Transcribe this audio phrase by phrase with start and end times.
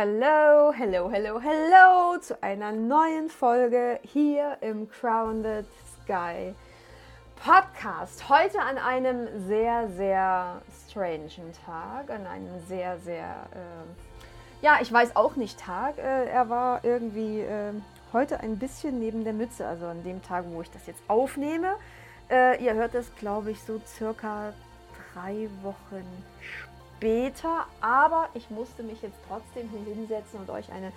[0.00, 5.66] Hello, hello, hello, hello zu einer neuen Folge hier im Crowned
[6.04, 6.54] Sky
[7.44, 8.28] Podcast.
[8.28, 15.16] Heute an einem sehr, sehr strangen Tag, an einem sehr, sehr, äh, ja, ich weiß
[15.16, 15.98] auch nicht Tag.
[15.98, 17.72] Äh, er war irgendwie äh,
[18.12, 21.74] heute ein bisschen neben der Mütze, also an dem Tag, wo ich das jetzt aufnehme.
[22.30, 24.52] Äh, ihr hört es, glaube ich, so circa
[25.12, 26.06] drei Wochen
[26.40, 26.67] später,
[27.80, 30.92] aber ich musste mich jetzt trotzdem hier hinsetzen und euch eine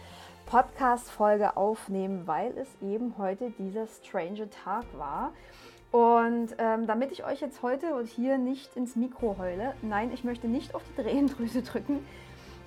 [0.48, 5.32] Podcast-Folge aufnehmen, weil es eben heute dieser strange Tag war.
[5.92, 10.24] Und ähm, damit ich euch jetzt heute und hier nicht ins Mikro heule, nein, ich
[10.24, 12.06] möchte nicht auf die Drehendrüse drücken,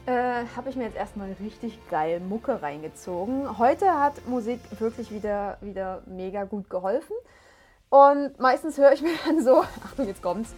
[0.06, 3.58] äh, habe ich mir jetzt erstmal richtig geil Mucke reingezogen.
[3.58, 7.16] Heute hat Musik wirklich wieder, wieder mega gut geholfen.
[7.94, 10.52] Und meistens höre ich mir dann so, Achtung, jetzt kommt's,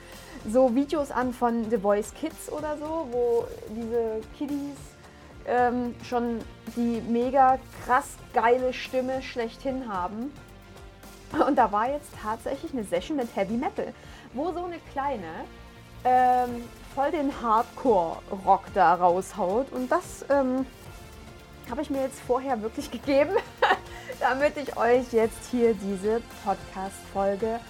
[0.50, 4.78] so Videos an von The Voice Kids oder so, wo diese Kiddies
[5.46, 6.38] ähm, schon
[6.76, 10.32] die mega krass geile Stimme schlechthin haben.
[11.46, 13.92] Und da war jetzt tatsächlich eine Session mit Heavy Metal,
[14.32, 15.44] wo so eine kleine
[16.04, 16.64] ähm,
[16.94, 19.70] voll den Hardcore-Rock da raushaut.
[19.72, 20.64] Und das ähm,
[21.70, 23.36] habe ich mir jetzt vorher wirklich gegeben,
[24.20, 27.60] damit ich euch jetzt hier diese Podcast-Folge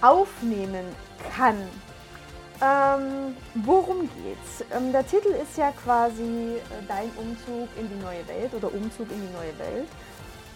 [0.00, 0.84] aufnehmen
[1.34, 1.56] kann.
[2.62, 4.64] Ähm, worum geht's?
[4.72, 9.10] Ähm, der Titel ist ja quasi äh, Dein Umzug in die neue Welt oder Umzug
[9.10, 9.88] in die neue Welt.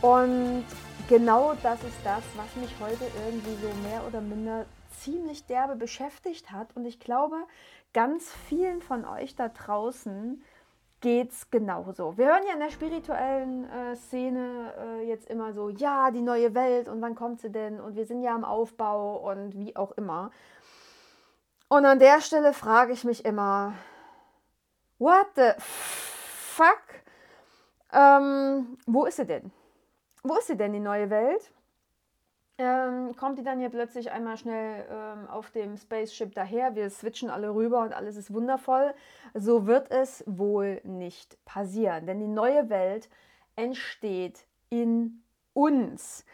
[0.00, 0.64] Und
[1.08, 4.64] genau das ist das, was mich heute irgendwie so mehr oder minder
[5.00, 6.68] ziemlich derbe beschäftigt hat.
[6.76, 7.36] Und ich glaube,
[7.92, 10.42] ganz vielen von euch da draußen
[11.00, 12.16] geht es genauso.
[12.18, 16.54] Wir hören ja in der spirituellen äh, Szene äh, jetzt immer so, ja, die neue
[16.54, 17.80] Welt und wann kommt sie denn?
[17.80, 20.30] Und wir sind ja am Aufbau und wie auch immer.
[21.68, 23.74] Und an der Stelle frage ich mich immer,
[24.98, 26.82] what the fuck?
[27.92, 29.52] Ähm, wo ist sie denn?
[30.22, 31.52] Wo ist sie denn, die neue Welt?
[32.60, 36.74] Ähm, kommt die dann hier plötzlich einmal schnell ähm, auf dem Spaceship daher?
[36.74, 38.94] Wir switchen alle rüber und alles ist wundervoll.
[39.32, 43.08] So wird es wohl nicht passieren, denn die neue Welt
[43.54, 46.24] entsteht in uns.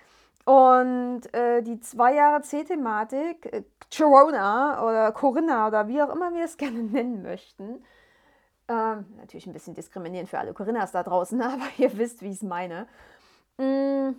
[0.46, 3.64] Und äh, die zwei Jahre C-Thematik, äh,
[3.94, 7.84] Corona oder Corinna oder wie auch immer wir es gerne nennen möchten,
[8.68, 12.36] ähm, natürlich ein bisschen diskriminierend für alle Corinnas da draußen, aber ihr wisst, wie ich
[12.36, 12.86] es meine,
[13.58, 14.12] mm,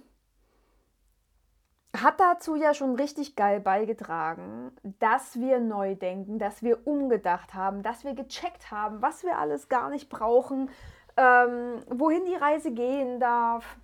[2.01, 7.83] hat dazu ja schon richtig geil beigetragen, dass wir neu denken, dass wir umgedacht haben,
[7.83, 10.69] dass wir gecheckt haben, was wir alles gar nicht brauchen,
[11.17, 13.77] ähm, wohin die Reise gehen darf.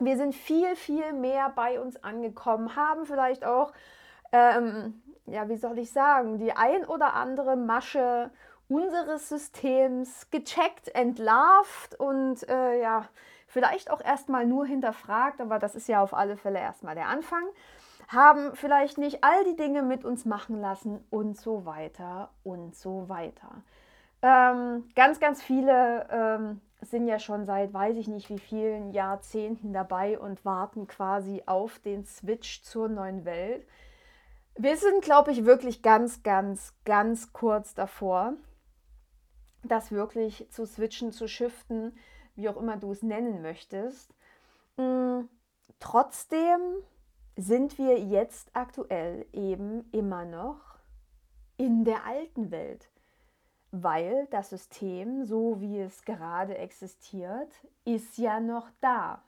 [0.00, 3.72] Wir sind viel, viel mehr bei uns angekommen, haben vielleicht auch,
[4.32, 8.30] ähm, ja, wie soll ich sagen, die ein oder andere Masche
[8.68, 13.08] unseres Systems gecheckt, entlarvt und äh, ja,
[13.52, 17.44] vielleicht auch erstmal nur hinterfragt, aber das ist ja auf alle Fälle erstmal der Anfang,
[18.08, 23.08] haben vielleicht nicht all die Dinge mit uns machen lassen und so weiter und so
[23.10, 23.62] weiter.
[24.22, 29.72] Ähm, ganz, ganz viele ähm, sind ja schon seit weiß ich nicht wie vielen Jahrzehnten
[29.72, 33.66] dabei und warten quasi auf den Switch zur neuen Welt.
[34.56, 38.34] Wir sind, glaube ich, wirklich ganz, ganz, ganz kurz davor,
[39.62, 41.94] das wirklich zu switchen, zu shiften,
[42.34, 44.14] wie auch immer du es nennen möchtest.
[44.76, 45.28] Hm,
[45.80, 46.60] trotzdem
[47.36, 50.78] sind wir jetzt aktuell eben immer noch
[51.56, 52.88] in der alten Welt
[53.72, 57.50] weil das System, so wie es gerade existiert,
[57.84, 59.22] ist ja noch da.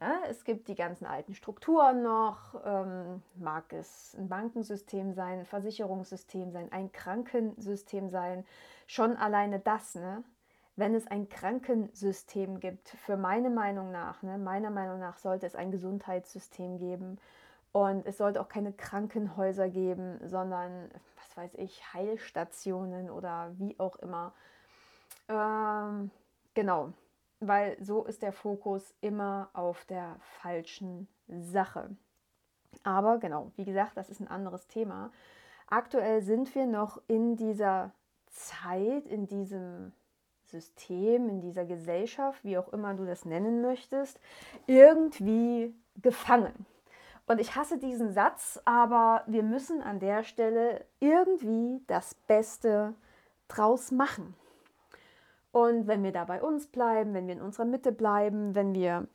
[0.00, 5.46] Ja, es gibt die ganzen alten Strukturen noch, ähm, mag es ein Bankensystem sein, ein
[5.46, 8.44] Versicherungssystem sein, ein Krankensystem sein.
[8.88, 10.24] Schon alleine das, ne?
[10.76, 15.54] Wenn es ein Krankensystem gibt, für meine Meinung nach, ne, meiner Meinung nach sollte es
[15.54, 17.18] ein Gesundheitssystem geben
[17.72, 20.90] und es sollte auch keine Krankenhäuser geben, sondern
[21.36, 24.32] weiß ich, Heilstationen oder wie auch immer.
[25.28, 26.10] Ähm,
[26.54, 26.92] genau,
[27.40, 31.90] weil so ist der Fokus immer auf der falschen Sache.
[32.84, 35.10] Aber genau, wie gesagt, das ist ein anderes Thema.
[35.68, 37.92] Aktuell sind wir noch in dieser
[38.26, 39.92] Zeit, in diesem
[40.52, 44.20] System, in dieser Gesellschaft, wie auch immer du das nennen möchtest,
[44.66, 46.66] irgendwie gefangen.
[47.26, 52.94] Und ich hasse diesen Satz, aber wir müssen an der Stelle irgendwie das Beste
[53.48, 54.34] draus machen.
[55.50, 59.06] Und wenn wir da bei uns bleiben, wenn wir in unserer Mitte bleiben, wenn wir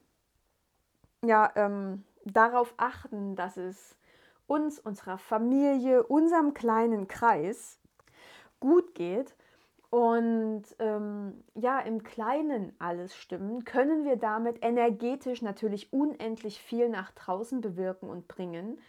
[1.23, 3.97] ja, ähm, darauf achten, dass es
[4.45, 7.79] uns, unserer Familie, unserem kleinen Kreis
[8.59, 9.35] gut geht
[9.89, 17.11] und ähm, ja, im Kleinen alles stimmen, können wir damit energetisch natürlich unendlich viel nach
[17.11, 18.79] draußen bewirken und bringen,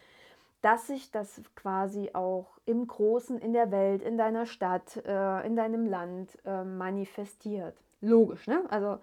[0.61, 5.55] dass sich das quasi auch im Großen, in der Welt, in deiner Stadt, äh, in
[5.55, 7.77] deinem Land äh, manifestiert.
[8.01, 8.65] Logisch, ne?
[8.69, 8.99] Also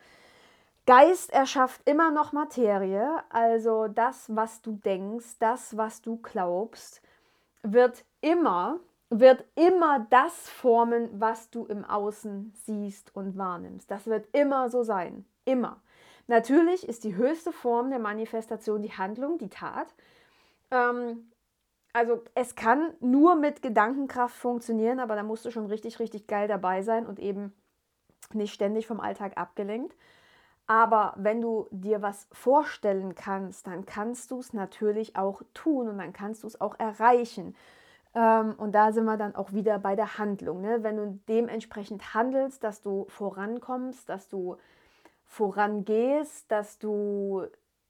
[0.85, 7.01] Geist erschafft immer noch Materie, also das, was du denkst, das, was du glaubst,
[7.63, 8.79] wird immer
[9.09, 13.89] wird immer das formen, was du im Außen siehst und wahrnimmst.
[13.89, 15.25] Das wird immer so sein.
[15.45, 15.81] Immer.
[16.27, 19.93] Natürlich ist die höchste Form der Manifestation die Handlung, die Tat.
[20.71, 21.31] Ähm,
[21.93, 26.47] also es kann nur mit Gedankenkraft funktionieren, aber da musst du schon richtig, richtig geil
[26.47, 27.53] dabei sein und eben
[28.33, 29.95] nicht ständig vom Alltag abgelenkt.
[30.67, 35.99] Aber wenn du dir was vorstellen kannst, dann kannst du es natürlich auch tun und
[35.99, 37.55] dann kannst du es auch erreichen.
[38.15, 40.61] Ähm, und da sind wir dann auch wieder bei der Handlung.
[40.61, 40.81] Ne?
[40.81, 44.57] Wenn du dementsprechend handelst, dass du vorankommst, dass du
[45.25, 47.45] vorangehst, dass du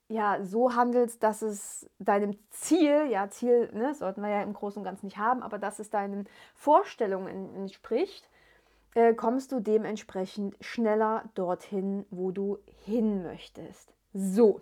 [0.08, 4.80] ja so handelst, dass es deinem Ziel, ja Ziel ne, sollten wir ja im Großen
[4.80, 8.30] und Ganzen nicht haben, aber dass es deinen Vorstellungen entspricht,
[8.96, 13.94] äh, kommst du dementsprechend schneller dorthin, wo du hin möchtest.
[14.14, 14.62] So,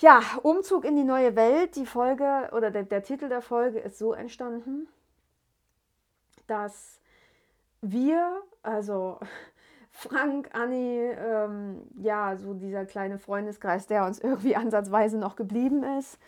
[0.00, 1.76] ja, Umzug in die neue Welt.
[1.76, 4.88] Die Folge oder der, der Titel der Folge ist so entstanden,
[6.46, 7.00] dass
[7.80, 9.18] wir, also
[9.90, 16.18] Frank, Anni, ähm, ja, so dieser kleine Freundeskreis, der uns irgendwie ansatzweise noch geblieben ist,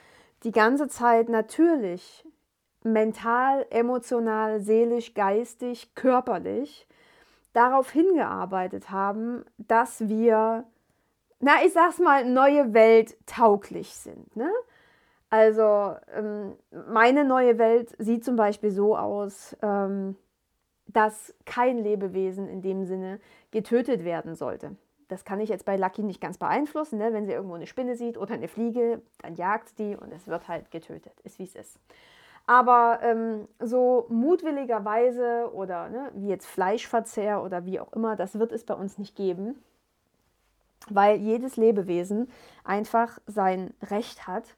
[0.42, 2.26] die ganze Zeit natürlich
[2.82, 6.88] mental, emotional, seelisch, geistig, körperlich
[7.52, 10.64] darauf hingearbeitet haben, dass wir
[11.42, 14.36] na, ich sag's mal, neue Welt tauglich sind.
[14.36, 14.48] Ne?
[15.28, 16.54] Also ähm,
[16.88, 20.16] meine neue Welt sieht zum Beispiel so aus, ähm,
[20.86, 23.18] dass kein Lebewesen in dem Sinne
[23.50, 24.76] getötet werden sollte.
[25.08, 26.98] Das kann ich jetzt bei Lucky nicht ganz beeinflussen.
[26.98, 27.12] Ne?
[27.12, 30.46] Wenn sie irgendwo eine Spinne sieht oder eine Fliege, dann jagt die und es wird
[30.46, 31.20] halt getötet.
[31.24, 31.80] Ist wie es ist.
[32.46, 38.52] Aber ähm, so mutwilligerweise oder ne, wie jetzt Fleischverzehr oder wie auch immer, das wird
[38.52, 39.56] es bei uns nicht geben
[40.90, 42.30] weil jedes Lebewesen
[42.64, 44.56] einfach sein Recht hat,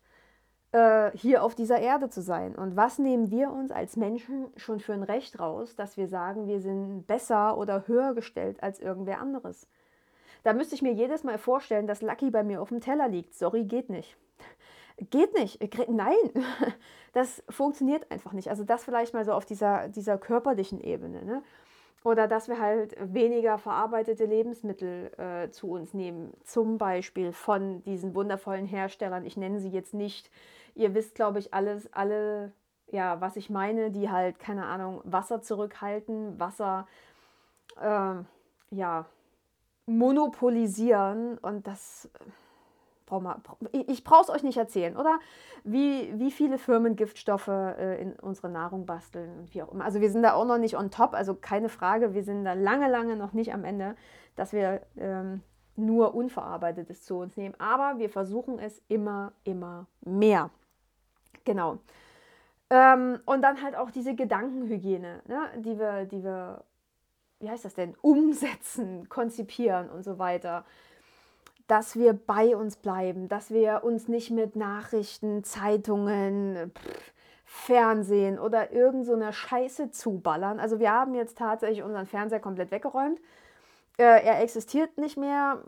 [0.75, 2.55] äh, hier auf dieser Erde zu sein.
[2.57, 6.49] Und was nehmen wir uns als Menschen schon für ein Recht raus, dass wir sagen,
[6.49, 9.69] wir sind besser oder höher gestellt als irgendwer anderes?
[10.43, 13.35] Da müsste ich mir jedes Mal vorstellen, dass Lucky bei mir auf dem Teller liegt.
[13.35, 14.17] Sorry, geht nicht.
[15.11, 15.61] Geht nicht.
[15.89, 16.15] Nein,
[17.13, 18.49] das funktioniert einfach nicht.
[18.49, 21.25] Also das vielleicht mal so auf dieser, dieser körperlichen Ebene.
[21.25, 21.43] Ne?
[22.05, 26.35] Oder dass wir halt weniger verarbeitete Lebensmittel äh, zu uns nehmen.
[26.45, 29.25] Zum Beispiel von diesen wundervollen Herstellern.
[29.25, 30.31] Ich nenne sie jetzt nicht.
[30.75, 32.53] Ihr wisst, glaube ich, alles, alle,
[32.89, 36.87] ja, was ich meine, die halt, keine Ahnung, Wasser zurückhalten, Wasser,
[37.81, 38.17] äh,
[38.71, 39.07] ja,
[39.87, 41.39] monopolisieren.
[41.39, 42.11] Und das
[43.73, 45.19] ich brauche es euch nicht erzählen, oder?
[45.63, 49.85] Wie, wie viele Firmen Giftstoffe äh, in unsere Nahrung basteln und wie auch immer.
[49.85, 52.55] Also wir sind da auch noch nicht on top, also keine Frage, wir sind da
[52.55, 53.97] lange, lange noch nicht am Ende,
[54.37, 55.43] dass wir ähm,
[55.77, 57.55] nur Unverarbeitetes zu uns nehmen.
[57.59, 60.51] Aber wir versuchen es immer, immer mehr.
[61.45, 61.79] Genau.
[62.71, 66.65] Ähm, und dann halt auch diese Gedankenhygiene, ne, die wir, die wir,
[67.41, 70.65] wie heißt das denn, umsetzen, konzipieren und so weiter
[71.67, 77.13] dass wir bei uns bleiben, dass wir uns nicht mit Nachrichten, Zeitungen, pff,
[77.45, 80.59] Fernsehen oder irgend so einer Scheiße zuballern.
[80.59, 83.21] Also wir haben jetzt tatsächlich unseren Fernseher komplett weggeräumt.
[83.97, 85.63] Äh, er existiert nicht mehr.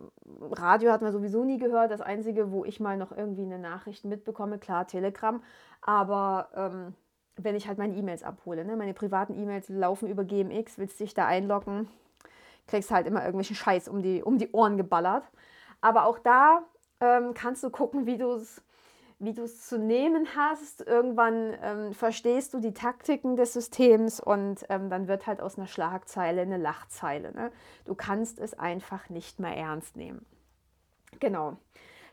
[0.50, 1.92] Radio hat man sowieso nie gehört.
[1.92, 5.42] Das Einzige, wo ich mal noch irgendwie eine Nachricht mitbekomme, klar, Telegram.
[5.80, 6.94] Aber ähm,
[7.36, 8.76] wenn ich halt meine E-Mails abhole, ne?
[8.76, 11.88] meine privaten E-Mails laufen über GMX, willst dich da einloggen,
[12.66, 15.24] kriegst halt immer irgendwelchen Scheiß um die, um die Ohren geballert.
[15.80, 16.64] Aber auch da
[17.00, 18.62] ähm, kannst du gucken, wie du es
[19.18, 20.86] wie zu nehmen hast.
[20.86, 25.66] Irgendwann ähm, verstehst du die Taktiken des Systems und ähm, dann wird halt aus einer
[25.66, 27.32] Schlagzeile eine Lachzeile.
[27.32, 27.50] Ne?
[27.86, 30.26] Du kannst es einfach nicht mehr ernst nehmen.
[31.18, 31.56] Genau.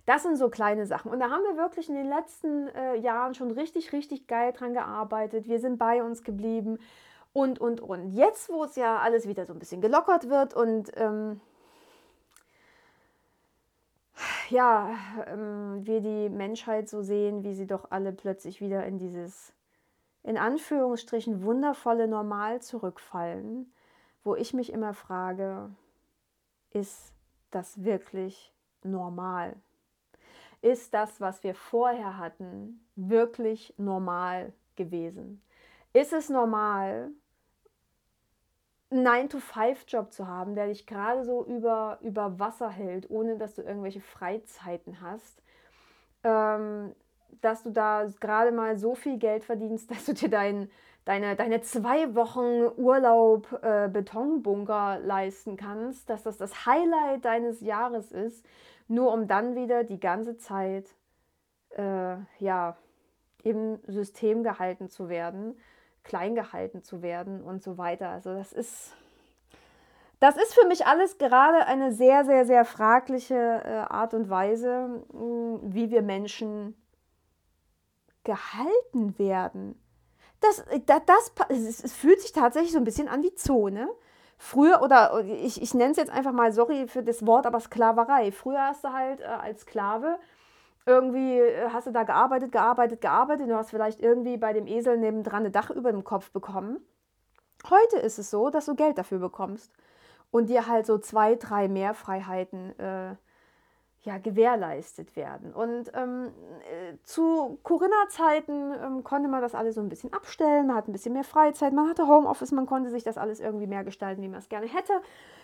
[0.05, 1.11] Das sind so kleine Sachen.
[1.11, 4.73] Und da haben wir wirklich in den letzten äh, Jahren schon richtig, richtig geil dran
[4.73, 5.47] gearbeitet.
[5.47, 6.77] Wir sind bei uns geblieben
[7.31, 8.11] und, und, und.
[8.11, 11.39] Jetzt, wo es ja alles wieder so ein bisschen gelockert wird und ähm,
[14.49, 14.95] ja,
[15.27, 19.53] ähm, wir die Menschheit so sehen, wie sie doch alle plötzlich wieder in dieses,
[20.23, 23.71] in Anführungsstrichen, wundervolle Normal zurückfallen,
[24.23, 25.69] wo ich mich immer frage,
[26.71, 27.13] ist
[27.51, 29.55] das wirklich normal?
[30.61, 35.41] Ist das, was wir vorher hatten, wirklich normal gewesen?
[35.91, 37.11] Ist es normal,
[38.93, 43.61] einen 9-to-5-Job zu haben, der dich gerade so über, über Wasser hält, ohne dass du
[43.61, 45.41] irgendwelche Freizeiten hast,
[46.23, 46.95] ähm,
[47.41, 50.69] dass du da gerade mal so viel Geld verdienst, dass du dir dein,
[51.05, 58.11] deine, deine zwei Wochen Urlaub äh, Betonbunker leisten kannst, dass das das Highlight deines Jahres
[58.11, 58.45] ist,
[58.87, 60.85] nur um dann wieder die ganze Zeit
[61.75, 62.77] äh, ja,
[63.43, 65.57] im System gehalten zu werden,
[66.03, 68.09] klein gehalten zu werden und so weiter.
[68.09, 68.93] Also das ist,
[70.19, 75.03] das ist für mich alles gerade eine sehr, sehr, sehr fragliche äh, Art und Weise,
[75.63, 76.75] wie wir Menschen
[78.23, 79.79] gehalten werden.
[80.39, 83.89] Das, das, das, es fühlt sich tatsächlich so ein bisschen an wie Zone.
[84.37, 88.31] Früher, oder ich, ich nenne es jetzt einfach mal, sorry für das Wort, aber Sklaverei.
[88.31, 90.19] Früher hast du halt äh, als Sklave
[90.85, 93.49] irgendwie, äh, hast du da gearbeitet, gearbeitet, gearbeitet.
[93.49, 96.85] Du hast vielleicht irgendwie bei dem Esel nebendran ein Dach über dem Kopf bekommen.
[97.69, 99.71] Heute ist es so, dass du Geld dafür bekommst
[100.31, 103.15] und dir halt so zwei, drei mehr Freiheiten äh,
[104.03, 105.53] ja, gewährleistet werden.
[105.53, 106.33] Und ähm,
[106.69, 110.91] äh, zu Corinna-Zeiten ähm, konnte man das alles so ein bisschen abstellen, man hat ein
[110.91, 114.27] bisschen mehr Freizeit, man hatte Homeoffice, man konnte sich das alles irgendwie mehr gestalten, wie
[114.27, 114.93] man es gerne hätte,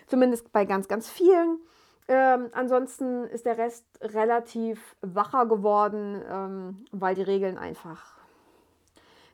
[0.06, 1.58] zumindest bei ganz, ganz vielen.
[2.08, 8.20] Ähm, ansonsten ist der Rest relativ wacher geworden, ähm, weil die Regeln einfach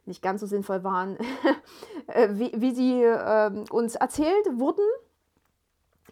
[0.04, 1.16] nicht ganz so sinnvoll waren,
[2.06, 4.85] äh, wie, wie sie ähm, uns erzählt wurden.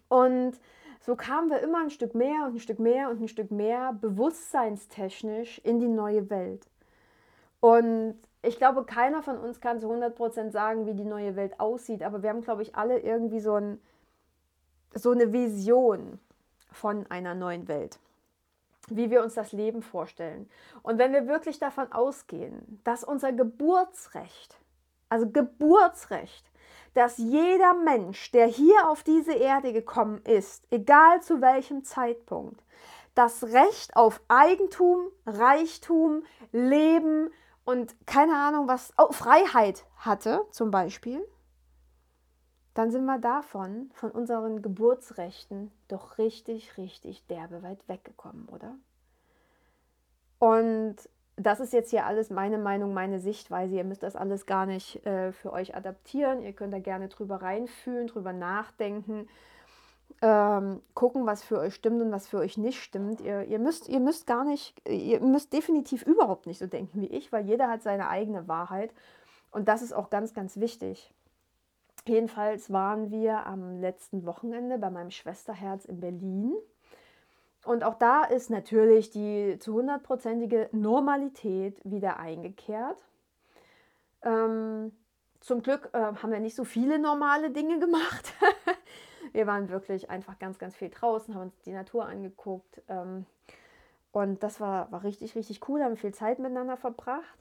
[0.09, 0.59] Und
[1.01, 3.93] so kamen wir immer ein Stück mehr und ein Stück mehr und ein Stück mehr
[3.93, 6.67] bewusstseinstechnisch in die neue Welt.
[7.61, 12.03] Und ich glaube, keiner von uns kann zu 100% sagen, wie die neue Welt aussieht,
[12.03, 13.81] aber wir haben, glaube ich, alle irgendwie so, ein,
[14.95, 16.19] so eine Vision
[16.75, 17.99] von einer neuen Welt,
[18.89, 20.49] wie wir uns das Leben vorstellen.
[20.83, 24.59] Und wenn wir wirklich davon ausgehen, dass unser Geburtsrecht,
[25.09, 26.51] also Geburtsrecht,
[26.95, 32.63] dass jeder Mensch, der hier auf diese Erde gekommen ist, egal zu welchem Zeitpunkt,
[33.15, 37.31] das Recht auf Eigentum, Reichtum, Leben
[37.65, 41.25] und keine Ahnung was, oh, Freiheit hatte zum Beispiel,
[42.75, 48.75] dann sind wir davon, von unseren Geburtsrechten, doch richtig, richtig derbe weit weggekommen, oder?
[50.41, 50.97] Und
[51.37, 53.77] das ist jetzt hier alles meine Meinung, meine Sichtweise.
[53.77, 56.43] Ihr müsst das alles gar nicht äh, für euch adaptieren.
[56.43, 59.29] Ihr könnt da gerne drüber reinfühlen, drüber nachdenken,
[60.23, 63.21] ähm, gucken, was für euch stimmt und was für euch nicht stimmt.
[63.21, 67.09] Ihr, ihr, müsst, ihr müsst gar nicht, ihr müsst definitiv überhaupt nicht so denken wie
[67.09, 68.93] ich, weil jeder hat seine eigene Wahrheit.
[69.51, 71.13] Und das ist auch ganz, ganz wichtig.
[72.07, 76.55] Jedenfalls waren wir am letzten Wochenende bei meinem Schwesterherz in Berlin
[77.65, 83.03] und auch da ist natürlich die zu hundertprozentige Normalität wieder eingekehrt.
[84.23, 84.93] Ähm,
[85.41, 88.35] zum Glück äh, haben wir nicht so viele normale Dinge gemacht.
[89.33, 92.83] wir waren wirklich einfach ganz, ganz viel draußen, haben uns die Natur angeguckt.
[92.89, 93.25] Ähm,
[94.13, 97.39] und das war, war richtig, richtig cool, haben viel Zeit miteinander verbracht.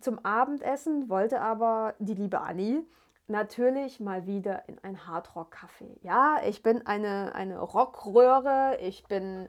[0.00, 2.84] Zum Abendessen wollte aber die liebe Annie
[3.28, 5.98] natürlich mal wieder in ein Hardrock-Café.
[6.02, 9.48] Ja, ich bin eine, eine Rockröhre, ich bin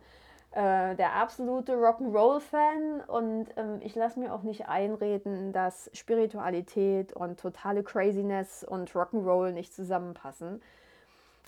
[0.51, 7.39] äh, der absolute Rock'n'Roll-Fan und ähm, ich lasse mir auch nicht einreden, dass Spiritualität und
[7.39, 10.61] totale Craziness und Rock'n'Roll nicht zusammenpassen.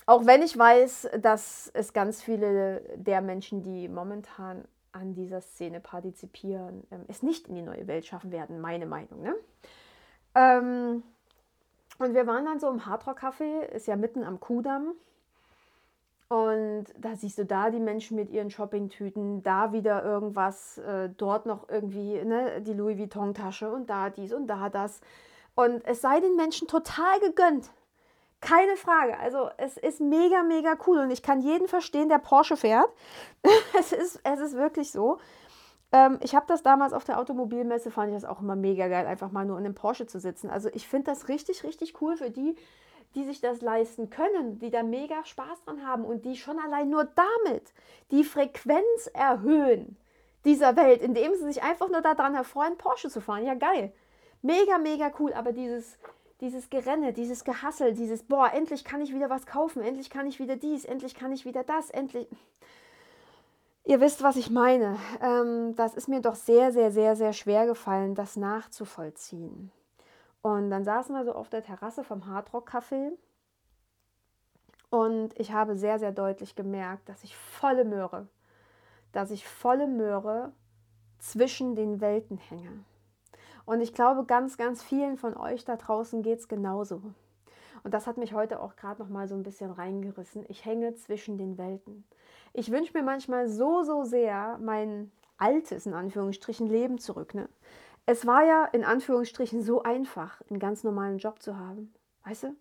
[0.06, 5.80] Auch wenn ich weiß, dass es ganz viele der Menschen, die momentan an dieser Szene
[5.80, 9.22] partizipieren, ähm, es nicht in die neue Welt schaffen werden, meine Meinung.
[9.22, 9.34] Ne?
[10.34, 11.02] Ähm,
[12.02, 14.94] und wir waren dann so im Hardrock-Café, ist ja mitten am Kudamm.
[16.28, 21.44] Und da siehst du da die Menschen mit ihren Shoppingtüten, da wieder irgendwas, äh, dort
[21.44, 25.00] noch irgendwie ne, die Louis Vuitton-Tasche und da dies und da das.
[25.54, 27.70] Und es sei den Menschen total gegönnt.
[28.40, 29.18] Keine Frage.
[29.18, 32.88] Also es ist mega, mega cool und ich kann jeden verstehen, der Porsche fährt.
[33.78, 35.18] es, ist, es ist wirklich so.
[35.92, 39.06] Ähm, ich habe das damals auf der Automobilmesse, fand ich das auch immer mega geil,
[39.06, 40.50] einfach mal nur in einem Porsche zu sitzen.
[40.50, 42.56] Also ich finde das richtig, richtig cool für die,
[43.14, 46.88] die sich das leisten können, die da mega Spaß dran haben und die schon allein
[46.88, 47.72] nur damit
[48.10, 49.96] die Frequenz erhöhen
[50.44, 53.44] dieser Welt, indem sie sich einfach nur daran erfreuen, Porsche zu fahren.
[53.44, 53.92] Ja, geil.
[54.40, 55.32] Mega, mega cool.
[55.34, 55.98] Aber dieses,
[56.40, 60.40] dieses Gerenne, dieses Gehassel, dieses, boah, endlich kann ich wieder was kaufen, endlich kann ich
[60.40, 62.26] wieder dies, endlich kann ich wieder das, endlich.
[63.84, 64.96] Ihr wisst, was ich meine.
[65.20, 69.72] Ähm, das ist mir doch sehr, sehr, sehr, sehr schwer gefallen, das nachzuvollziehen.
[70.40, 73.12] Und dann saßen wir so auf der Terrasse vom Hardrock Café
[74.92, 78.28] und ich habe sehr, sehr deutlich gemerkt, dass ich volle Möhre,
[79.12, 80.52] dass ich volle Möhre
[81.18, 82.84] zwischen den Welten hänge.
[83.64, 87.00] Und ich glaube, ganz, ganz vielen von euch da draußen geht es genauso.
[87.84, 90.44] Und das hat mich heute auch gerade noch mal so ein bisschen reingerissen.
[90.48, 92.04] Ich hänge zwischen den Welten.
[92.52, 97.34] Ich wünsche mir manchmal so, so sehr mein altes, in Anführungsstrichen, Leben zurück.
[97.34, 97.48] Ne?
[98.06, 101.92] Es war ja in Anführungsstrichen so einfach, einen ganz normalen Job zu haben.
[102.24, 102.56] Weißt du?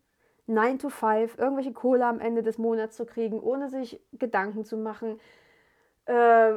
[0.47, 4.75] 9 to 5, irgendwelche Kohle am Ende des Monats zu kriegen, ohne sich Gedanken zu
[4.75, 5.19] machen,
[6.05, 6.51] äh,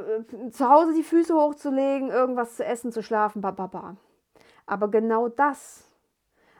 [0.50, 3.96] zu Hause die Füße hochzulegen, irgendwas zu essen, zu schlafen, bababa.
[4.66, 5.86] Aber genau das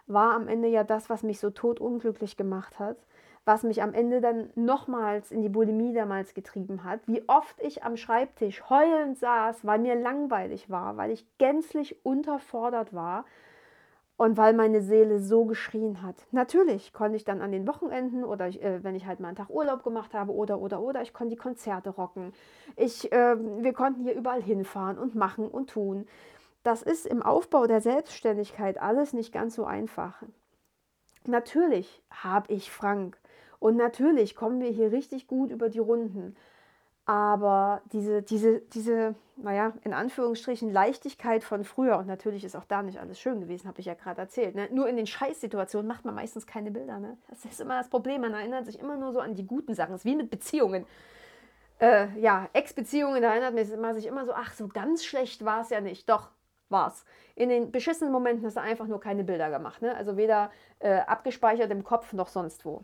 [0.06, 2.96] war am Ende ja das, was mich so totunglücklich gemacht hat,
[3.44, 7.84] was mich am Ende dann nochmals in die Bulimie damals getrieben hat, wie oft ich
[7.84, 13.24] am Schreibtisch heulend saß, weil mir langweilig war, weil ich gänzlich unterfordert war
[14.16, 16.14] und weil meine Seele so geschrien hat.
[16.30, 19.36] Natürlich konnte ich dann an den Wochenenden oder ich, äh, wenn ich halt mal einen
[19.36, 22.32] Tag Urlaub gemacht habe oder oder oder ich konnte die Konzerte rocken.
[22.76, 26.06] Ich, äh, wir konnten hier überall hinfahren und machen und tun.
[26.64, 30.22] Das ist im Aufbau der Selbstständigkeit alles nicht ganz so einfach.
[31.26, 33.18] Natürlich habe ich Frank
[33.60, 36.34] und natürlich kommen wir hier richtig gut über die Runden.
[37.06, 42.82] Aber diese, diese, diese, naja, in Anführungsstrichen Leichtigkeit von früher, und natürlich ist auch da
[42.82, 44.54] nicht alles schön gewesen, habe ich ja gerade erzählt.
[44.54, 44.68] Ne?
[44.72, 46.98] Nur in den Scheißsituationen macht man meistens keine Bilder.
[46.98, 47.18] Ne?
[47.28, 48.22] Das ist immer das Problem.
[48.22, 49.92] Man erinnert sich immer nur so an die guten Sachen.
[49.92, 50.86] Das ist wie mit Beziehungen.
[51.78, 55.68] Äh, ja, Ex-Beziehungen, da erinnert man sich immer so, ach, so ganz schlecht war es
[55.68, 56.08] ja nicht.
[56.08, 56.30] Doch,
[56.68, 57.04] war's.
[57.34, 59.82] In den beschissenen Momenten hast du einfach nur keine Bilder gemacht.
[59.82, 59.94] Ne?
[59.94, 62.82] Also weder äh, abgespeichert im Kopf noch sonst wo.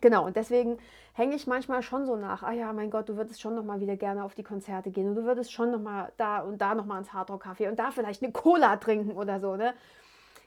[0.00, 0.78] Genau, und deswegen
[1.12, 3.96] hänge ich manchmal schon so nach, ah ja, mein Gott, du würdest schon nochmal wieder
[3.96, 7.12] gerne auf die Konzerte gehen und du würdest schon nochmal da und da nochmal ins
[7.12, 9.74] Hardrock-Café und da vielleicht eine Cola trinken oder so, ne?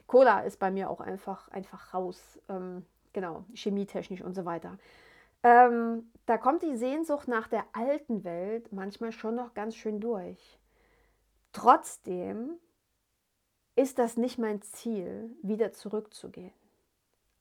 [0.06, 4.78] Cola ist bei mir auch einfach, einfach raus, ähm, genau, chemietechnisch und so weiter.
[5.42, 10.58] Ähm, da kommt die Sehnsucht nach der alten Welt manchmal schon noch ganz schön durch.
[11.52, 12.58] Trotzdem
[13.76, 16.52] ist das nicht mein Ziel, wieder zurückzugehen.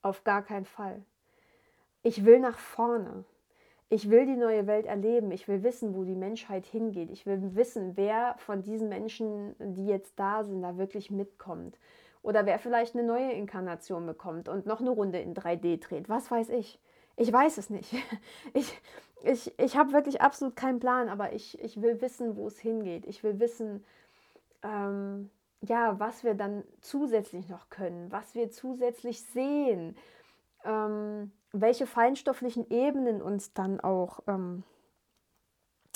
[0.02, 1.04] Auf gar keinen Fall.
[2.04, 3.26] Ich will nach vorne.
[3.90, 5.32] Ich will die neue Welt erleben.
[5.32, 7.12] Ich will wissen, wo die Menschheit hingeht.
[7.12, 11.78] Ich will wissen, wer von diesen Menschen, die jetzt da sind, da wirklich mitkommt.
[12.24, 16.08] Oder wer vielleicht eine neue Inkarnation bekommt und noch eine Runde in 3D dreht.
[16.08, 16.80] Was weiß ich?
[17.18, 17.94] Ich weiß es nicht.
[18.54, 18.82] Ich,
[19.24, 23.06] ich, ich habe wirklich absolut keinen Plan, aber ich, ich will wissen, wo es hingeht.
[23.06, 23.84] Ich will wissen,
[24.64, 25.30] ähm,
[25.62, 29.96] ja, was wir dann zusätzlich noch können, was wir zusätzlich sehen.
[30.64, 34.64] Ähm, welche feinstofflichen Ebenen uns dann auch ähm,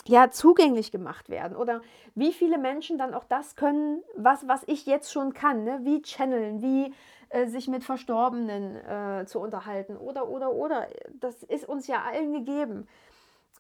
[0.08, 1.82] ja, zugänglich gemacht werden oder
[2.13, 5.80] wie viele Menschen dann auch das können, was, was ich jetzt schon kann, ne?
[5.84, 6.93] wie channeln, wie
[7.30, 10.88] äh, sich mit Verstorbenen äh, zu unterhalten oder, oder, oder.
[11.19, 12.88] Das ist uns ja allen gegeben.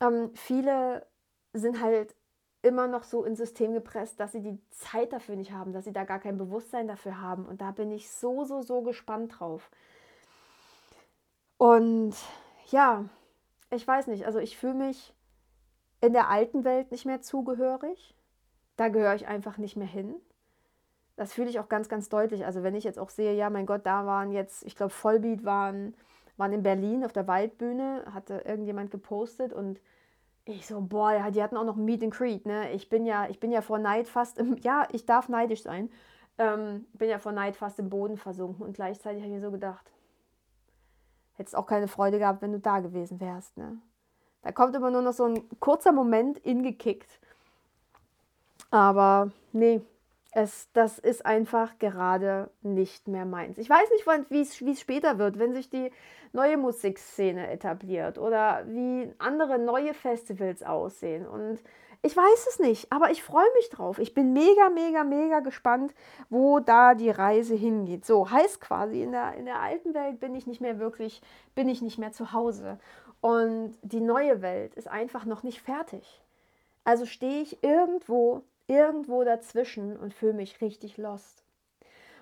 [0.01, 1.05] Ähm, viele
[1.53, 2.13] sind halt
[2.65, 5.93] immer noch so ins System gepresst, dass sie die Zeit dafür nicht haben, dass sie
[5.93, 7.45] da gar kein Bewusstsein dafür haben.
[7.45, 9.69] Und da bin ich so, so, so gespannt drauf.
[11.57, 12.15] Und
[12.71, 13.05] ja,
[13.69, 15.13] ich weiß nicht, also ich fühle mich
[16.01, 18.15] in der alten Welt nicht mehr zugehörig.
[18.77, 20.15] Da gehöre ich einfach nicht mehr hin.
[21.17, 22.45] Das fühle ich auch ganz, ganz deutlich.
[22.47, 25.45] Also wenn ich jetzt auch sehe, ja, mein Gott, da waren jetzt, ich glaube, Vollbeat
[25.45, 25.95] waren,
[26.35, 29.79] waren in Berlin auf der Waldbühne, hatte irgendjemand gepostet und
[30.45, 32.71] ich so, boah, die hatten auch noch Meet and Creed, ne?
[32.71, 35.89] Ich bin ja, ich bin ja vor Neid fast im, ja, ich darf neidisch sein,
[36.37, 39.51] ähm, bin ja vor Neid fast im Boden versunken und gleichzeitig habe ich mir so
[39.51, 39.91] gedacht,
[41.33, 43.57] hättest auch keine Freude gehabt, wenn du da gewesen wärst.
[43.57, 43.77] Ne?
[44.41, 47.19] Da kommt immer nur noch so ein kurzer Moment ingekickt.
[48.69, 49.81] Aber nee,
[50.35, 53.57] es, das ist einfach gerade nicht mehr meins.
[53.57, 55.91] Ich weiß nicht, wie es später wird, wenn sich die
[56.33, 61.25] neue Musikszene etabliert oder wie andere neue Festivals aussehen.
[61.25, 61.59] Und
[62.01, 63.97] ich weiß es nicht, aber ich freue mich drauf.
[63.97, 65.95] Ich bin mega, mega, mega gespannt,
[66.29, 68.05] wo da die Reise hingeht.
[68.05, 71.21] So heißt quasi, in der, in der alten Welt bin ich nicht mehr wirklich,
[71.55, 72.77] bin ich nicht mehr zu Hause.
[73.21, 76.21] Und die neue Welt ist einfach noch nicht fertig.
[76.83, 81.43] Also stehe ich irgendwo, irgendwo dazwischen und fühle mich richtig lost.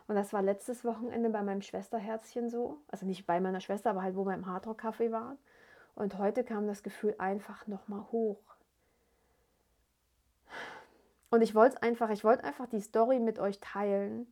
[0.08, 2.82] Und das war letztes Wochenende bei meinem Schwesterherzchen so.
[2.90, 5.38] Also nicht bei meiner Schwester, aber halt, wo wir im Hardrock Café waren.
[5.96, 8.42] Und heute kam das Gefühl einfach nochmal hoch.
[11.30, 14.32] Und ich wollte einfach, ich wollte einfach die Story mit euch teilen,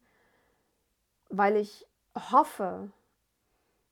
[1.29, 1.87] weil ich
[2.31, 2.91] hoffe,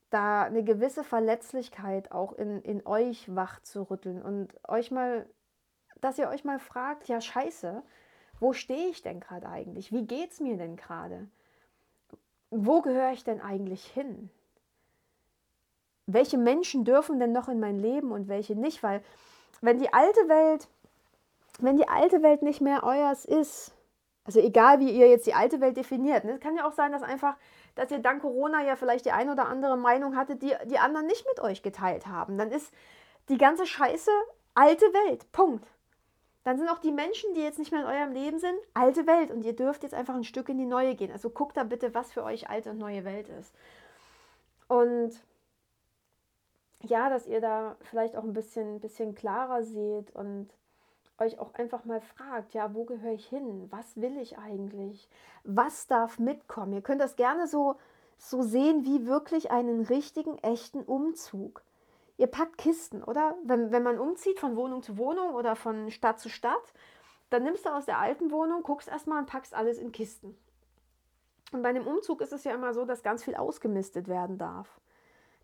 [0.09, 5.27] da eine gewisse Verletzlichkeit auch in, in euch wach zu rütteln und euch mal,
[6.01, 7.83] dass ihr euch mal fragt, ja scheiße,
[8.39, 9.91] wo stehe ich denn gerade eigentlich?
[9.91, 11.27] Wie geht es mir denn gerade?
[12.51, 14.29] Wo gehöre ich denn eigentlich hin?
[16.07, 18.81] Welche Menschen dürfen denn noch in mein Leben und welche nicht?
[18.81, 19.03] Weil
[19.61, 20.67] wenn die alte Welt
[21.59, 23.73] wenn die alte Welt nicht mehr euers ist,
[24.25, 26.23] Also egal, wie ihr jetzt die alte Welt definiert.
[26.23, 26.39] Es ne?
[26.39, 27.35] kann ja auch sein, dass einfach,
[27.73, 31.07] dass ihr dank Corona ja vielleicht die ein oder andere Meinung hattet, die die anderen
[31.07, 32.37] nicht mit euch geteilt haben.
[32.37, 32.71] Dann ist
[33.27, 34.11] die ganze Scheiße
[34.53, 35.31] alte Welt.
[35.31, 35.65] Punkt.
[36.49, 39.29] Dann sind auch die Menschen, die jetzt nicht mehr in eurem Leben sind, alte Welt.
[39.29, 41.11] Und ihr dürft jetzt einfach ein Stück in die neue gehen.
[41.11, 43.53] Also guckt da bitte, was für euch alte und neue Welt ist.
[44.67, 45.11] Und
[46.81, 50.49] ja, dass ihr da vielleicht auch ein bisschen, bisschen klarer seht und
[51.19, 53.67] euch auch einfach mal fragt, ja, wo gehöre ich hin?
[53.69, 55.07] Was will ich eigentlich?
[55.43, 56.73] Was darf mitkommen?
[56.73, 57.75] Ihr könnt das gerne so,
[58.17, 61.61] so sehen wie wirklich einen richtigen, echten Umzug.
[62.19, 63.35] Ihr packt Kisten, oder?
[63.43, 66.73] Wenn, wenn man umzieht von Wohnung zu Wohnung oder von Stadt zu Stadt,
[67.31, 70.37] dann nimmst du aus der alten Wohnung, guckst erstmal und packst alles in Kisten.
[71.51, 74.79] Und bei einem Umzug ist es ja immer so, dass ganz viel ausgemistet werden darf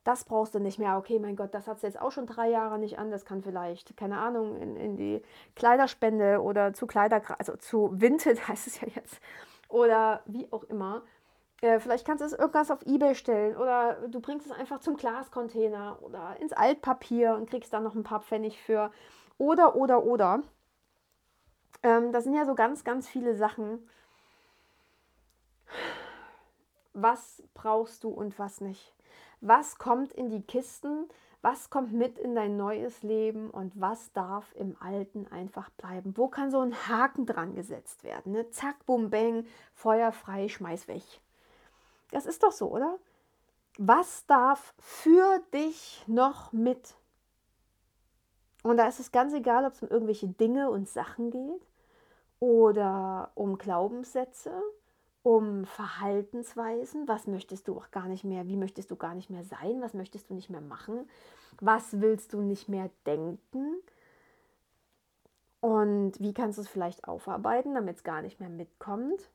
[0.06, 0.98] das brauchst du nicht mehr.
[0.98, 3.10] Okay, mein Gott, das hat es jetzt auch schon drei Jahre nicht an.
[3.10, 5.22] Das kann vielleicht, keine Ahnung, in, in die
[5.56, 9.20] Kleiderspende oder zu Kleider, also zu Vinted heißt es ja jetzt.
[9.68, 11.02] Oder wie auch immer.
[11.60, 15.98] Vielleicht kannst du es irgendwas auf Ebay stellen oder du bringst es einfach zum Glascontainer
[16.02, 18.92] oder ins Altpapier und kriegst dann noch ein paar Pfennig für.
[19.38, 20.44] Oder, oder, oder.
[21.82, 23.90] Ähm, das sind ja so ganz, ganz viele Sachen.
[26.94, 28.94] Was brauchst du und was nicht?
[29.42, 31.10] Was kommt in die Kisten?
[31.42, 36.18] Was kommt mit in dein neues Leben und was darf im Alten einfach bleiben?
[36.18, 38.32] Wo kann so ein Haken dran gesetzt werden?
[38.32, 38.50] Ne?
[38.50, 41.04] Zack, bum, bang, Feuer frei, schmeiß weg.
[42.12, 42.98] Das ist doch so, oder?
[43.78, 46.96] Was darf für dich noch mit?
[48.64, 51.68] Und da ist es ganz egal, ob es um irgendwelche Dinge und Sachen geht
[52.40, 54.62] oder um Glaubenssätze
[55.26, 57.08] um Verhaltensweisen.
[57.08, 59.82] Was möchtest du auch gar nicht mehr, wie möchtest du gar nicht mehr sein?
[59.82, 61.10] Was möchtest du nicht mehr machen?
[61.60, 63.74] Was willst du nicht mehr denken?
[65.62, 69.32] Und wie kannst du es vielleicht aufarbeiten, damit es gar nicht mehr mitkommt?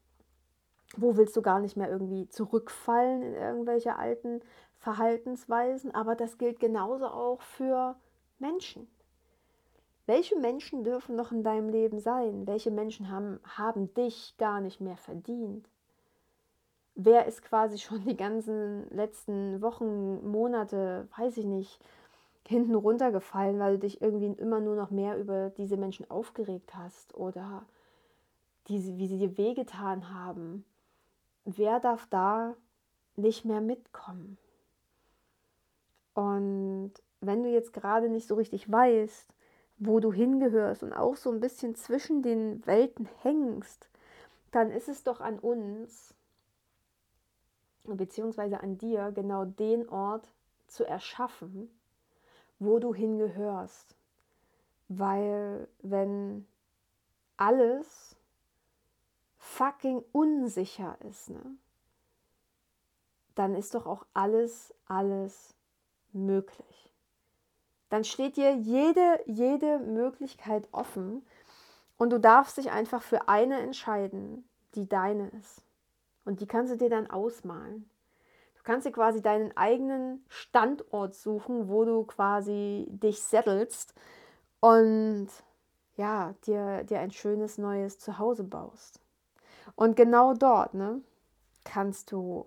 [0.97, 4.41] Wo willst du gar nicht mehr irgendwie zurückfallen in irgendwelche alten
[4.79, 5.95] Verhaltensweisen?
[5.95, 7.97] Aber das gilt genauso auch für
[8.39, 8.89] Menschen.
[10.07, 12.47] Welche Menschen dürfen noch in deinem Leben sein?
[12.47, 15.69] Welche Menschen haben, haben dich gar nicht mehr verdient?
[17.05, 21.81] wer ist quasi schon die ganzen letzten Wochen, Monate, weiß ich nicht,
[22.47, 27.15] hinten runtergefallen, weil du dich irgendwie immer nur noch mehr über diese Menschen aufgeregt hast
[27.15, 27.65] oder
[28.69, 30.65] diese, wie sie dir wehgetan haben.
[31.45, 32.55] Wer darf da
[33.17, 34.39] nicht mehr mitkommen?
[36.15, 39.33] Und wenn du jetzt gerade nicht so richtig weißt,
[39.79, 43.89] wo du hingehörst und auch so ein bisschen zwischen den Welten hängst,
[44.51, 46.15] dann ist es doch an uns,
[47.85, 50.29] beziehungsweise an dir genau den Ort
[50.67, 51.71] zu erschaffen,
[52.59, 53.97] wo du hingehörst.
[54.89, 56.47] Weil wenn
[57.37, 58.17] alles
[59.51, 61.57] fucking unsicher ist, ne,
[63.35, 65.55] dann ist doch auch alles, alles
[66.13, 66.93] möglich.
[67.89, 71.27] Dann steht dir jede, jede Möglichkeit offen
[71.99, 75.63] und du darfst dich einfach für eine entscheiden, die deine ist.
[76.25, 77.91] Und die kannst du dir dann ausmalen.
[78.55, 83.95] Du kannst dir quasi deinen eigenen Standort suchen, wo du quasi dich settelst
[84.61, 85.29] und
[85.97, 89.01] ja, dir, dir ein schönes neues Zuhause baust.
[89.75, 91.01] Und genau dort ne,
[91.65, 92.47] kannst du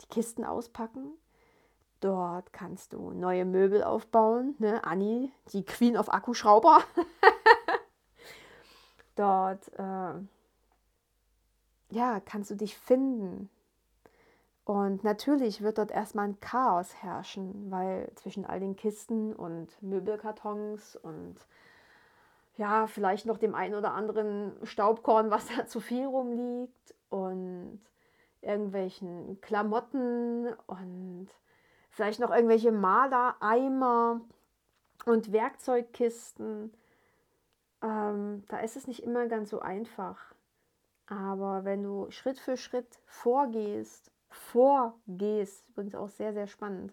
[0.00, 1.12] die Kisten auspacken.
[2.00, 4.54] Dort kannst du neue Möbel aufbauen.
[4.58, 4.84] Ne?
[4.84, 6.80] Anni, die Queen of Akkuschrauber.
[9.16, 10.14] dort äh,
[11.90, 13.48] ja, kannst du dich finden.
[14.64, 20.96] Und natürlich wird dort erstmal ein Chaos herrschen, weil zwischen all den Kisten und Möbelkartons
[20.96, 21.36] und
[22.56, 27.80] ja, vielleicht noch dem einen oder anderen Staubkorn, was da zu viel rumliegt und
[28.40, 31.28] irgendwelchen Klamotten und
[31.90, 34.20] vielleicht noch irgendwelche Malereimer
[35.06, 36.72] und Werkzeugkisten.
[37.82, 40.34] Ähm, da ist es nicht immer ganz so einfach.
[41.06, 46.92] Aber wenn du Schritt für Schritt vorgehst, vorgehst, übrigens auch sehr, sehr spannend,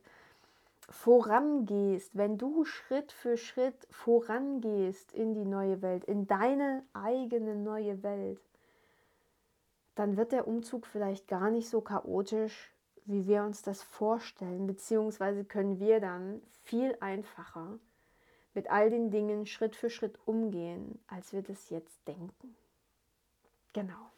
[0.92, 8.04] vorangehst, wenn du Schritt für Schritt vorangehst in die neue Welt, in deine eigene neue
[8.04, 8.40] Welt,
[9.96, 12.72] dann wird der Umzug vielleicht gar nicht so chaotisch,
[13.06, 17.80] wie wir uns das vorstellen, beziehungsweise können wir dann viel einfacher
[18.54, 22.56] mit all den Dingen Schritt für Schritt umgehen, als wir das jetzt denken.
[23.74, 24.12] Genau.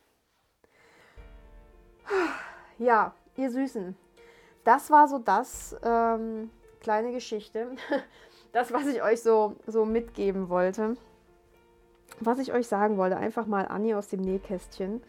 [2.80, 3.96] Ja, ihr Süßen,
[4.64, 6.50] das war so das ähm,
[6.84, 7.70] kleine Geschichte,
[8.52, 10.96] das, was ich euch so, so mitgeben wollte.
[12.20, 15.02] was ich euch sagen wollte, einfach mal Anni aus dem Nähkästchen.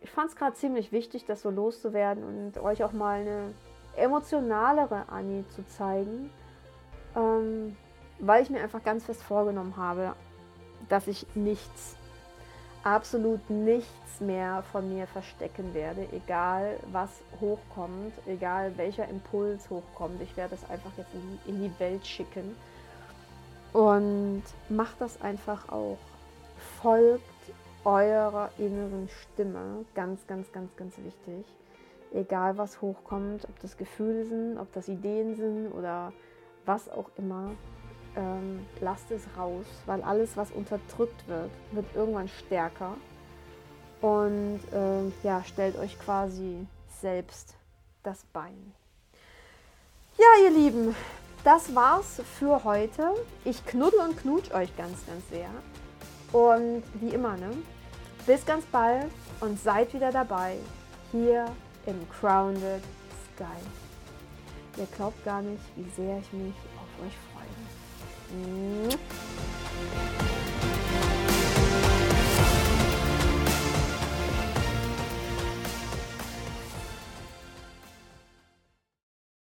[0.00, 3.54] Ich fand es gerade ziemlich wichtig, das so loszuwerden und euch auch mal eine
[3.96, 6.30] emotionalere Anni zu zeigen,
[7.16, 7.76] ähm,
[8.20, 10.14] weil ich mir einfach ganz fest vorgenommen habe,
[10.88, 11.96] dass ich nichts,
[12.86, 20.22] absolut nichts mehr von mir verstecken werde, egal was hochkommt, egal welcher Impuls hochkommt.
[20.22, 22.54] Ich werde es einfach jetzt in, in die Welt schicken
[23.72, 25.98] und macht das einfach auch.
[26.80, 27.24] Folgt
[27.84, 29.84] eurer inneren Stimme.
[29.96, 31.44] Ganz, ganz, ganz, ganz wichtig.
[32.14, 36.12] Egal was hochkommt, ob das Gefühle sind, ob das Ideen sind oder
[36.64, 37.50] was auch immer.
[38.16, 42.94] Ähm, lasst es raus, weil alles, was unterdrückt wird, wird irgendwann stärker.
[44.00, 46.66] Und ähm, ja, stellt euch quasi
[47.00, 47.54] selbst
[48.02, 48.72] das Bein.
[50.16, 50.96] Ja, ihr Lieben,
[51.44, 53.12] das war's für heute.
[53.44, 55.50] Ich knuddel und knutsch euch ganz, ganz sehr.
[56.32, 57.50] Und wie immer, ne?
[58.26, 60.56] Bis ganz bald und seid wieder dabei
[61.12, 61.46] hier
[61.86, 62.82] im Crowned
[63.34, 63.60] Sky.
[64.78, 67.35] Ihr glaubt gar nicht, wie sehr ich mich auf euch freue.
[68.36, 69.25] Муа.